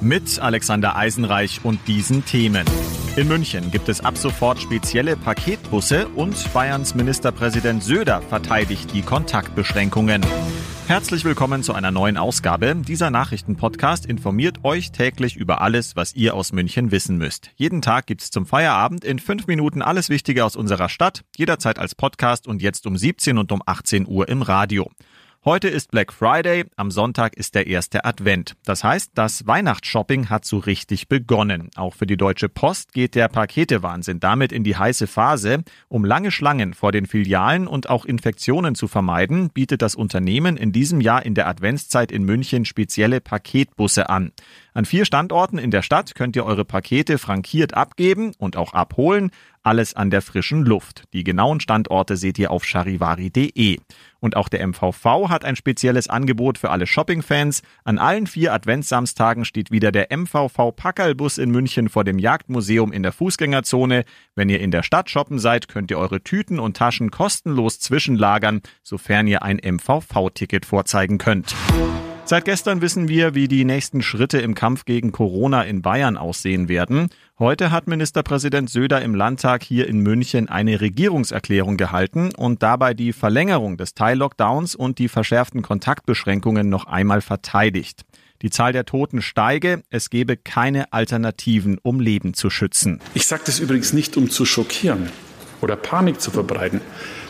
Mit 0.00 0.38
Alexander 0.38 0.94
Eisenreich 0.94 1.60
und 1.64 1.80
diesen 1.88 2.24
Themen. 2.24 2.64
In 3.16 3.26
München 3.26 3.72
gibt 3.72 3.88
es 3.88 4.00
ab 4.00 4.16
sofort 4.16 4.60
spezielle 4.60 5.16
Paketbusse 5.16 6.06
und 6.14 6.52
Bayerns 6.52 6.94
Ministerpräsident 6.94 7.82
Söder 7.82 8.22
verteidigt 8.22 8.94
die 8.94 9.02
Kontaktbeschränkungen. 9.02 10.24
Herzlich 10.86 11.24
willkommen 11.24 11.64
zu 11.64 11.74
einer 11.74 11.90
neuen 11.90 12.16
Ausgabe. 12.16 12.76
Dieser 12.76 13.10
Nachrichtenpodcast 13.10 14.06
informiert 14.06 14.62
euch 14.62 14.92
täglich 14.92 15.34
über 15.36 15.60
alles, 15.62 15.96
was 15.96 16.14
ihr 16.14 16.34
aus 16.34 16.52
München 16.52 16.92
wissen 16.92 17.18
müsst. 17.18 17.50
Jeden 17.56 17.82
Tag 17.82 18.06
gibt's 18.06 18.30
zum 18.30 18.46
Feierabend 18.46 19.04
in 19.04 19.18
fünf 19.18 19.48
Minuten 19.48 19.82
alles 19.82 20.10
Wichtige 20.10 20.44
aus 20.44 20.54
unserer 20.54 20.88
Stadt, 20.88 21.24
jederzeit 21.36 21.80
als 21.80 21.96
Podcast 21.96 22.46
und 22.46 22.62
jetzt 22.62 22.86
um 22.86 22.96
17 22.96 23.36
und 23.36 23.50
um 23.50 23.62
18 23.66 24.06
Uhr 24.06 24.28
im 24.28 24.42
Radio. 24.42 24.88
Heute 25.48 25.68
ist 25.68 25.90
Black 25.90 26.12
Friday, 26.12 26.66
am 26.76 26.90
Sonntag 26.90 27.34
ist 27.34 27.54
der 27.54 27.68
erste 27.68 28.04
Advent. 28.04 28.54
Das 28.66 28.84
heißt, 28.84 29.12
das 29.14 29.46
Weihnachtsshopping 29.46 30.28
hat 30.28 30.44
so 30.44 30.58
richtig 30.58 31.08
begonnen. 31.08 31.70
Auch 31.74 31.94
für 31.94 32.06
die 32.06 32.18
Deutsche 32.18 32.50
Post 32.50 32.92
geht 32.92 33.14
der 33.14 33.28
Paketewahnsinn 33.28 34.20
damit 34.20 34.52
in 34.52 34.62
die 34.62 34.76
heiße 34.76 35.06
Phase. 35.06 35.64
Um 35.88 36.04
lange 36.04 36.32
Schlangen 36.32 36.74
vor 36.74 36.92
den 36.92 37.06
Filialen 37.06 37.66
und 37.66 37.88
auch 37.88 38.04
Infektionen 38.04 38.74
zu 38.74 38.88
vermeiden, 38.88 39.48
bietet 39.48 39.80
das 39.80 39.94
Unternehmen 39.94 40.58
in 40.58 40.70
diesem 40.70 41.00
Jahr 41.00 41.24
in 41.24 41.34
der 41.34 41.48
Adventszeit 41.48 42.12
in 42.12 42.24
München 42.24 42.66
spezielle 42.66 43.22
Paketbusse 43.22 44.10
an. 44.10 44.32
An 44.74 44.84
vier 44.84 45.06
Standorten 45.06 45.56
in 45.56 45.70
der 45.70 45.80
Stadt 45.80 46.14
könnt 46.14 46.36
ihr 46.36 46.44
eure 46.44 46.66
Pakete 46.66 47.16
frankiert 47.16 47.72
abgeben 47.72 48.32
und 48.36 48.58
auch 48.58 48.74
abholen. 48.74 49.30
Alles 49.62 49.94
an 49.94 50.10
der 50.10 50.22
frischen 50.22 50.64
Luft. 50.64 51.04
Die 51.12 51.24
genauen 51.24 51.60
Standorte 51.60 52.16
seht 52.16 52.38
ihr 52.38 52.50
auf 52.50 52.64
charivari.de. 52.64 53.78
Und 54.20 54.36
auch 54.36 54.48
der 54.48 54.66
MVV 54.66 55.28
hat 55.28 55.44
ein 55.44 55.56
spezielles 55.56 56.08
Angebot 56.08 56.58
für 56.58 56.70
alle 56.70 56.86
Shopping-Fans. 56.86 57.62
An 57.84 57.98
allen 57.98 58.26
vier 58.26 58.52
Adventssamstagen 58.52 59.44
steht 59.44 59.70
wieder 59.70 59.92
der 59.92 60.08
MVV 60.16 60.72
Packerlbus 60.74 61.38
in 61.38 61.50
München 61.50 61.88
vor 61.88 62.04
dem 62.04 62.18
Jagdmuseum 62.18 62.92
in 62.92 63.02
der 63.02 63.12
Fußgängerzone. 63.12 64.04
Wenn 64.34 64.48
ihr 64.48 64.60
in 64.60 64.70
der 64.70 64.82
Stadt 64.82 65.10
shoppen 65.10 65.38
seid, 65.38 65.68
könnt 65.68 65.90
ihr 65.90 65.98
eure 65.98 66.22
Tüten 66.22 66.58
und 66.58 66.76
Taschen 66.76 67.10
kostenlos 67.10 67.78
zwischenlagern, 67.78 68.62
sofern 68.82 69.26
ihr 69.26 69.42
ein 69.42 69.60
MVV-Ticket 69.62 70.66
vorzeigen 70.66 71.18
könnt. 71.18 71.54
Seit 72.28 72.44
gestern 72.44 72.82
wissen 72.82 73.08
wir, 73.08 73.34
wie 73.34 73.48
die 73.48 73.64
nächsten 73.64 74.02
Schritte 74.02 74.38
im 74.38 74.54
Kampf 74.54 74.84
gegen 74.84 75.12
Corona 75.12 75.62
in 75.62 75.80
Bayern 75.80 76.18
aussehen 76.18 76.68
werden. 76.68 77.08
Heute 77.40 77.70
hat 77.70 77.86
Ministerpräsident 77.86 78.68
Söder 78.68 79.00
im 79.00 79.14
Landtag 79.14 79.62
hier 79.62 79.86
in 79.86 80.00
München 80.00 80.48
eine 80.48 80.80
Regierungserklärung 80.80 81.76
gehalten 81.76 82.34
und 82.36 82.64
dabei 82.64 82.94
die 82.94 83.12
Verlängerung 83.12 83.76
des 83.76 83.94
Teil-Lockdowns 83.94 84.74
und 84.74 84.98
die 84.98 85.06
verschärften 85.06 85.62
Kontaktbeschränkungen 85.62 86.68
noch 86.68 86.88
einmal 86.88 87.20
verteidigt. 87.20 88.02
Die 88.42 88.50
Zahl 88.50 88.72
der 88.72 88.86
Toten 88.86 89.22
steige, 89.22 89.84
es 89.88 90.10
gebe 90.10 90.36
keine 90.36 90.92
Alternativen, 90.92 91.78
um 91.80 92.00
Leben 92.00 92.34
zu 92.34 92.50
schützen. 92.50 92.98
Ich 93.14 93.28
sage 93.28 93.42
das 93.46 93.60
übrigens 93.60 93.92
nicht, 93.92 94.16
um 94.16 94.30
zu 94.30 94.44
schockieren 94.44 95.08
oder 95.60 95.76
Panik 95.76 96.20
zu 96.20 96.32
verbreiten, 96.32 96.80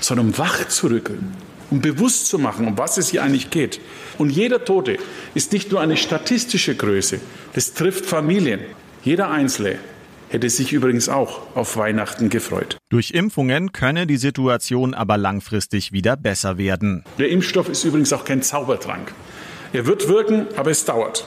sondern 0.01 0.29
um 0.29 0.39
wach 0.39 0.69
zu 0.69 0.87
rütteln 0.87 1.35
um 1.71 1.83
bewusst 1.83 2.29
zu 2.29 2.39
machen, 2.39 2.67
um 2.67 2.79
was 2.79 2.97
es 2.97 3.11
hier 3.11 3.23
eigentlich 3.23 3.51
geht. 3.51 3.79
Und 4.17 4.31
jeder 4.31 4.65
Tote 4.65 4.97
ist 5.35 5.53
nicht 5.53 5.71
nur 5.71 5.83
eine 5.83 5.99
statistische 5.99 6.75
Größe, 6.75 7.21
das 7.53 7.75
trifft 7.75 8.07
Familien. 8.07 8.61
Jeder 9.05 9.31
Einzelne 9.31 9.79
hätte 10.29 10.49
sich 10.51 10.73
übrigens 10.73 11.09
auch 11.09 11.55
auf 11.57 11.77
Weihnachten 11.77 12.29
gefreut. 12.29 12.79
Durch 12.91 13.13
Impfungen 13.13 13.73
könne 13.73 14.07
die 14.07 14.17
Situation 14.17 14.95
aber 14.95 15.17
langfristig 15.17 15.93
wieder 15.93 16.17
besser 16.17 16.59
werden. 16.59 17.05
Der 17.19 17.29
Impfstoff 17.31 17.69
ist 17.69 17.85
übrigens 17.85 18.13
auch 18.13 18.25
kein 18.25 18.43
Zaubertrank. 18.43 19.13
Er 19.73 19.87
wird 19.87 20.09
wirken, 20.09 20.47
aber 20.57 20.71
es 20.71 20.85
dauert. 20.85 21.27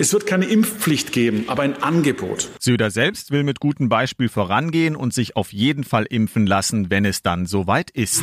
Es 0.00 0.12
wird 0.12 0.26
keine 0.26 0.44
Impfpflicht 0.44 1.12
geben, 1.12 1.44
aber 1.48 1.62
ein 1.62 1.82
Angebot. 1.82 2.50
Söder 2.60 2.90
selbst 2.90 3.30
will 3.30 3.42
mit 3.42 3.60
gutem 3.60 3.88
Beispiel 3.88 4.28
vorangehen 4.28 4.96
und 4.96 5.14
sich 5.14 5.36
auf 5.36 5.52
jeden 5.52 5.84
Fall 5.84 6.04
impfen 6.04 6.46
lassen, 6.46 6.90
wenn 6.90 7.04
es 7.04 7.22
dann 7.22 7.46
soweit 7.46 7.90
ist. 7.90 8.22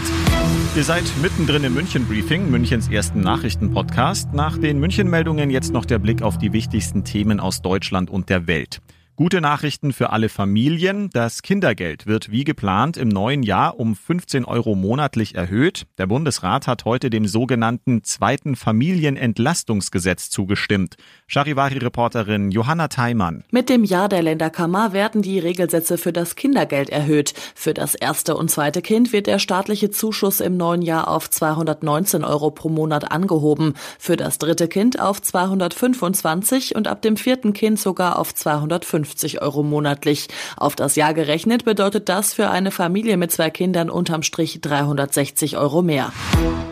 Ihr 0.75 0.83
seid 0.83 1.03
mittendrin 1.21 1.63
im 1.63 1.73
München 1.73 2.05
Briefing, 2.05 2.49
Münchens 2.49 2.89
ersten 2.89 3.21
Nachrichtenpodcast. 3.21 4.33
Nach 4.33 4.57
den 4.57 4.79
München 4.79 5.09
Meldungen 5.09 5.49
jetzt 5.49 5.73
noch 5.73 5.85
der 5.85 5.99
Blick 5.99 6.21
auf 6.21 6.37
die 6.37 6.53
wichtigsten 6.53 7.03
Themen 7.03 7.39
aus 7.39 7.61
Deutschland 7.61 8.09
und 8.09 8.29
der 8.29 8.47
Welt. 8.47 8.81
Gute 9.17 9.39
Nachrichten 9.39 9.93
für 9.93 10.09
alle 10.09 10.27
Familien. 10.27 11.09
Das 11.13 11.41
Kindergeld 11.41 12.05
wird 12.05 12.31
wie 12.31 12.43
geplant 12.43 12.97
im 12.97 13.07
neuen 13.07 13.43
Jahr 13.43 13.79
um 13.79 13.95
15 13.95 14.43
Euro 14.43 14.75
monatlich 14.75 15.35
erhöht. 15.35 15.87
Der 15.97 16.05
Bundesrat 16.05 16.67
hat 16.67 16.83
heute 16.83 17.09
dem 17.09 17.25
sogenannten 17.25 18.03
zweiten 18.03 18.57
Familienentlastungsgesetz 18.57 20.29
zugestimmt. 20.29 20.97
Charivari-Reporterin 21.27 22.51
Johanna 22.51 22.89
Theimann. 22.89 23.45
Mit 23.51 23.69
dem 23.69 23.85
Jahr 23.85 24.09
der 24.09 24.21
Länderkammer 24.21 24.91
werden 24.91 25.21
die 25.21 25.39
Regelsätze 25.39 25.97
für 25.97 26.11
das 26.11 26.35
Kindergeld 26.35 26.89
erhöht. 26.89 27.33
Für 27.55 27.73
das 27.73 27.95
erste 27.95 28.35
und 28.35 28.51
zweite 28.51 28.81
Kind 28.81 29.13
wird 29.13 29.27
der 29.27 29.39
staatliche 29.39 29.91
Zuschuss 29.91 30.41
im 30.41 30.57
neuen 30.57 30.81
Jahr 30.81 31.07
auf 31.07 31.29
219 31.29 32.25
Euro 32.25 32.51
pro 32.51 32.67
Monat 32.67 33.13
angehoben. 33.13 33.75
Für 33.97 34.17
das 34.17 34.39
dritte 34.39 34.67
Kind 34.67 34.99
auf 34.99 35.21
225 35.21 36.75
und 36.75 36.89
ab 36.89 37.01
dem 37.01 37.15
vierten 37.15 37.53
Kind 37.53 37.79
sogar 37.79 38.19
auf 38.19 38.35
250. 38.35 39.04
50 39.05 39.41
Euro 39.41 39.61
monatlich. 39.61 40.27
Auf 40.57 40.75
das 40.75 40.95
Jahr 40.95 41.13
gerechnet 41.13 41.63
bedeutet 41.63 42.09
das 42.09 42.33
für 42.33 42.49
eine 42.49 42.71
Familie 42.71 43.17
mit 43.17 43.31
zwei 43.31 43.51
Kindern 43.51 43.89
unterm 43.91 44.23
Strich 44.23 44.61
360 44.61 45.57
Euro 45.57 45.83
mehr. 45.83 46.11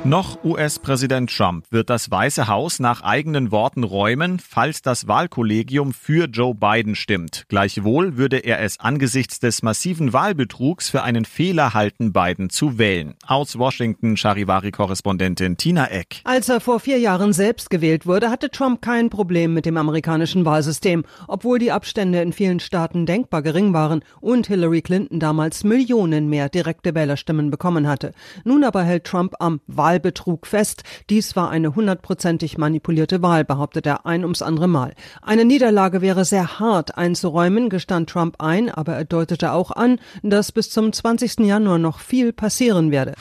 Noch 0.03 0.43
US-Präsident 0.43 1.29
Trump 1.35 1.65
wird 1.69 1.89
das 1.89 2.11
Weiße 2.11 2.47
Haus 2.47 2.79
nach 2.79 3.01
eigenen 3.03 3.51
Worten 3.51 3.83
räumen, 3.83 4.39
falls 4.39 4.81
das 4.81 5.07
Wahlkollegium 5.07 5.93
für 5.93 6.25
Joe 6.25 6.55
Biden 6.55 6.95
stimmt. 6.95 7.45
Gleichwohl 7.47 8.17
würde 8.17 8.39
er 8.39 8.59
es 8.59 8.79
angesichts 8.79 9.39
des 9.39 9.61
massiven 9.61 10.11
Wahlbetrugs 10.11 10.89
für 10.89 11.03
einen 11.03 11.23
Fehler 11.23 11.73
halten, 11.73 12.11
Biden 12.11 12.49
zu 12.49 12.77
wählen. 12.77 13.13
Aus 13.25 13.57
Washington 13.57 14.17
Charivari-Korrespondentin 14.17 15.55
Tina 15.55 15.85
Eck. 15.89 16.21
Als 16.23 16.49
er 16.49 16.59
vor 16.59 16.79
vier 16.79 16.97
Jahren 16.97 17.31
selbst 17.31 17.69
gewählt 17.69 18.05
wurde, 18.05 18.29
hatte 18.29 18.49
Trump 18.49 18.81
kein 18.81 19.09
Problem 19.09 19.53
mit 19.53 19.65
dem 19.65 19.77
amerikanischen 19.77 20.45
Wahlsystem, 20.45 21.05
obwohl 21.27 21.59
die 21.59 21.71
Abstände 21.71 22.19
in 22.23 22.33
vielen 22.33 22.59
Staaten 22.59 23.05
denkbar 23.05 23.41
gering 23.41 23.73
waren 23.73 24.03
und 24.19 24.47
Hillary 24.47 24.81
Clinton 24.81 25.19
damals 25.19 25.63
Millionen 25.63 26.29
mehr 26.29 26.49
direkte 26.49 26.95
Wählerstimmen 26.95 27.51
bekommen 27.51 27.87
hatte. 27.87 28.11
Nun 28.43 28.63
aber 28.63 28.83
hält 28.83 29.03
Trump 29.05 29.35
am 29.39 29.61
Wahl 29.67 29.93
Wahlbetrug 29.93 30.47
fest. 30.47 30.83
Dies 31.09 31.35
war 31.35 31.49
eine 31.49 31.75
hundertprozentig 31.75 32.57
manipulierte 32.57 33.21
Wahl, 33.21 33.45
behauptet 33.45 33.85
er 33.85 34.05
ein 34.05 34.23
ums 34.23 34.41
andere 34.41 34.67
Mal. 34.67 34.93
Eine 35.21 35.45
Niederlage 35.45 36.01
wäre 36.01 36.25
sehr 36.25 36.59
hart 36.59 36.97
einzuräumen, 36.97 37.69
gestand 37.69 38.09
Trump 38.09 38.37
ein, 38.39 38.71
aber 38.71 38.93
er 38.93 39.05
deutete 39.05 39.51
auch 39.51 39.71
an, 39.71 39.99
dass 40.23 40.51
bis 40.51 40.71
zum 40.71 40.91
20. 40.93 41.39
Januar 41.39 41.77
noch 41.77 41.99
viel 41.99 42.33
passieren 42.33 42.91
werde. 42.91 43.13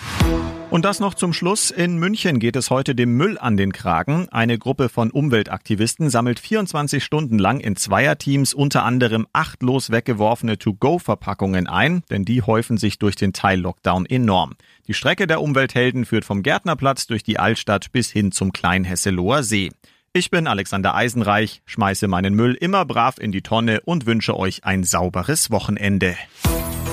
Und 0.73 0.87
das 0.87 1.01
noch 1.01 1.13
zum 1.13 1.35
Schluss. 1.35 1.71
In 1.71 1.99
München 1.99 2.39
geht 2.39 2.57
es 2.57 2.71
heute 2.71 2.95
dem 2.95 3.15
Müll 3.15 3.37
an 3.37 3.59
den 3.59 3.75
Kragen. 3.75 4.31
Eine 4.31 4.59
Gruppe 4.59 4.89
von 4.89 5.11
Umweltaktivisten 5.11 6.09
sammelt 6.09 6.41
24 6.41 7.05
Stunden 7.05 7.39
lang 7.39 7.61
in 7.61 7.77
Zweierteams 7.77 8.55
unter 8.55 8.83
anderem 8.83 9.27
achtlos 9.35 9.91
weggeworfene 9.91 10.57
To-Go-Verpackungen 10.57 11.67
ein, 11.67 12.05
denn 12.11 12.25
die 12.25 12.41
häufen 12.41 12.79
sich 12.79 12.99
durch 12.99 13.17
den 13.17 13.35
Teil-Lockdown 13.35 14.07
enorm. 14.07 14.55
Die 14.89 14.95
Strecke 14.95 15.27
der 15.27 15.43
Umwelthelden 15.43 16.07
führt 16.07 16.25
vom 16.25 16.43
Gärtnerplatz 16.43 17.07
durch 17.07 17.23
die 17.23 17.39
Altstadt 17.39 17.93
bis 17.93 18.11
hin 18.11 18.33
zum 18.33 18.55
Kleinhesseloher 18.55 19.43
See. 19.43 19.69
Ich 20.15 20.31
bin 20.31 20.47
Alexander 20.47 20.95
Eisenreich, 20.95 21.61
schmeiße 21.67 22.09
meinen 22.09 22.33
Müll 22.33 22.55
immer 22.55 22.87
brav 22.87 23.19
in 23.19 23.31
die 23.31 23.43
Tonne 23.43 23.83
und 23.83 24.07
wünsche 24.07 24.39
euch 24.39 24.65
ein 24.65 24.85
sauberes 24.85 25.51
Wochenende. 25.51 26.17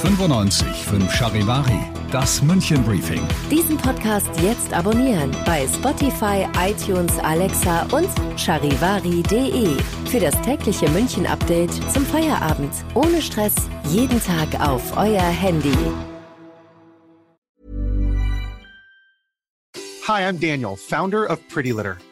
95 0.02 0.66
5 0.86 1.12
Charivari, 1.14 1.78
das 2.10 2.42
München 2.42 2.82
Briefing. 2.84 3.22
Diesen 3.52 3.76
Podcast 3.76 4.30
jetzt 4.42 4.72
abonnieren 4.74 5.36
bei 5.46 5.68
Spotify, 5.68 6.48
iTunes, 6.58 7.12
Alexa 7.20 7.86
und 7.92 8.08
charivari.de. 8.38 9.76
Für 10.10 10.20
das 10.22 10.42
tägliche 10.42 10.90
München 10.92 11.26
Update 11.26 11.74
zum 11.92 12.06
Feierabend. 12.06 12.72
Ohne 12.94 13.22
Stress, 13.22 13.56
jeden 13.90 14.24
Tag 14.24 14.48
auf 14.66 14.96
euer 14.96 15.22
Handy. 15.22 15.76
Hi, 20.08 20.24
I'm 20.24 20.40
Daniel, 20.40 20.78
Founder 20.78 21.30
of 21.30 21.40
Pretty 21.50 21.72
Litter. 21.72 21.98